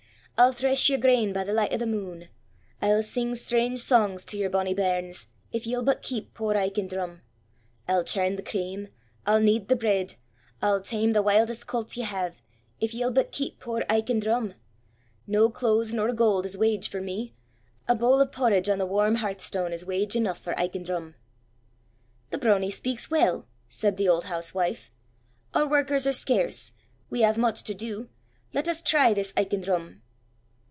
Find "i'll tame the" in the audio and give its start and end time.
10.59-11.21